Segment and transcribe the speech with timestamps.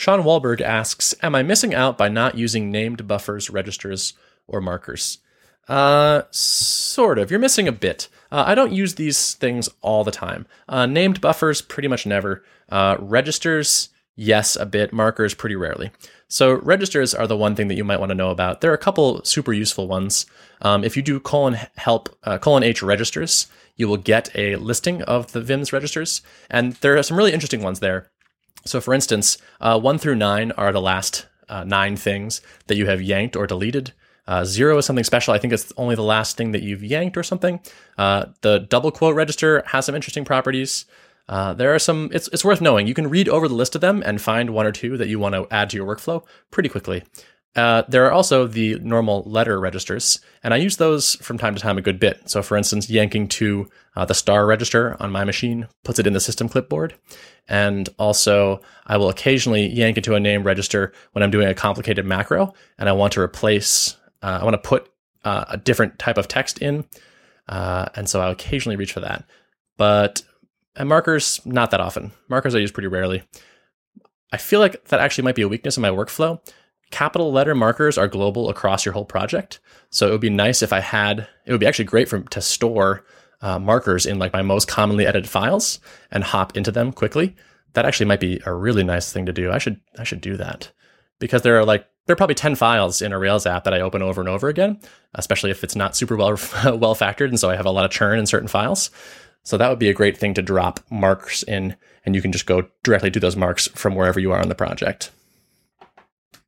[0.00, 4.14] Sean Wahlberg asks, "Am I missing out by not using named buffers, registers,
[4.48, 5.18] or markers?"
[5.68, 7.30] Uh, sort of.
[7.30, 8.08] You're missing a bit.
[8.32, 10.46] Uh, I don't use these things all the time.
[10.66, 12.42] Uh, named buffers, pretty much never.
[12.70, 14.90] Uh, registers, yes, a bit.
[14.90, 15.90] Markers, pretty rarely.
[16.28, 18.62] So registers are the one thing that you might want to know about.
[18.62, 20.24] There are a couple super useful ones.
[20.62, 25.02] Um, if you do colon help uh, colon h registers, you will get a listing
[25.02, 28.10] of the Vim's registers, and there are some really interesting ones there.
[28.64, 32.86] So, for instance, uh, one through nine are the last uh, nine things that you
[32.86, 33.92] have yanked or deleted.
[34.26, 35.34] Uh, zero is something special.
[35.34, 37.60] I think it's only the last thing that you've yanked or something.
[37.98, 40.84] Uh, the double quote register has some interesting properties.
[41.28, 42.86] Uh, there are some, it's, it's worth knowing.
[42.86, 45.18] You can read over the list of them and find one or two that you
[45.18, 47.02] want to add to your workflow pretty quickly.
[47.56, 51.60] Uh, there are also the normal letter registers, and I use those from time to
[51.60, 52.30] time a good bit.
[52.30, 56.12] So, for instance, yanking to uh, the star register on my machine puts it in
[56.12, 56.94] the system clipboard.
[57.48, 62.06] And also, I will occasionally yank into a name register when I'm doing a complicated
[62.06, 64.88] macro and I want to replace, uh, I want to put
[65.24, 66.84] uh, a different type of text in.
[67.48, 69.24] Uh, and so I'll occasionally reach for that.
[69.76, 70.22] But
[70.80, 72.12] markers, not that often.
[72.28, 73.24] Markers I use pretty rarely.
[74.32, 76.40] I feel like that actually might be a weakness in my workflow
[76.90, 79.60] capital letter markers are global across your whole project.
[79.90, 82.40] So it would be nice if I had, it would be actually great for to
[82.40, 83.04] store
[83.42, 87.34] uh, markers in like my most commonly edited files and hop into them quickly.
[87.72, 89.50] That actually might be a really nice thing to do.
[89.50, 90.72] I should, I should do that
[91.18, 93.80] because there are like, there are probably 10 files in a Rails app that I
[93.80, 94.80] open over and over again,
[95.14, 96.30] especially if it's not super well,
[96.64, 97.28] well factored.
[97.28, 98.90] And so I have a lot of churn in certain files.
[99.42, 102.46] So that would be a great thing to drop marks in and you can just
[102.46, 105.10] go directly to those marks from wherever you are on the project.